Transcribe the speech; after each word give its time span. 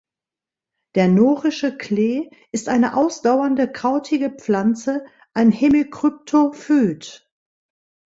Der 0.95 1.07
Norische 1.07 1.77
Klee 1.77 2.31
ist 2.51 2.69
eine 2.69 2.95
ausdauernde, 2.97 3.71
krautige 3.71 4.31
Pflanze, 4.31 5.05
ein 5.35 5.51
Hemikryptophyt. 5.51 7.29